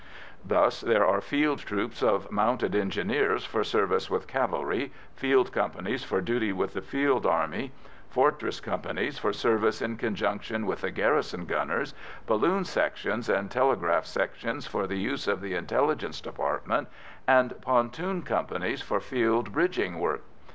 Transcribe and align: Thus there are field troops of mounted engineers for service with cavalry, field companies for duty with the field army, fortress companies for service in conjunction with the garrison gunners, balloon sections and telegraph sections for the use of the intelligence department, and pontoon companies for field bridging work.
Thus 0.43 0.81
there 0.81 1.05
are 1.05 1.21
field 1.21 1.59
troops 1.59 2.01
of 2.01 2.31
mounted 2.31 2.73
engineers 2.73 3.45
for 3.45 3.63
service 3.63 4.09
with 4.09 4.25
cavalry, 4.25 4.91
field 5.15 5.51
companies 5.51 6.03
for 6.03 6.21
duty 6.21 6.51
with 6.51 6.73
the 6.73 6.81
field 6.81 7.23
army, 7.27 7.71
fortress 8.09 8.59
companies 8.59 9.19
for 9.19 9.31
service 9.31 9.79
in 9.79 9.97
conjunction 9.97 10.65
with 10.65 10.81
the 10.81 10.89
garrison 10.89 11.45
gunners, 11.45 11.93
balloon 12.25 12.65
sections 12.65 13.29
and 13.29 13.51
telegraph 13.51 14.07
sections 14.07 14.65
for 14.65 14.87
the 14.87 14.97
use 14.97 15.27
of 15.27 15.39
the 15.39 15.53
intelligence 15.53 16.19
department, 16.19 16.87
and 17.27 17.61
pontoon 17.61 18.23
companies 18.23 18.81
for 18.81 18.99
field 18.99 19.51
bridging 19.51 19.99
work. 19.99 20.23